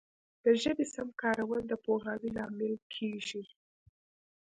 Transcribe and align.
د 0.43 0.45
ژبي 0.61 0.85
سم 0.93 1.07
کارول 1.21 1.61
د 1.67 1.73
پوهاوي 1.85 2.29
لامل 2.37 2.73
کیږي. 2.93 3.43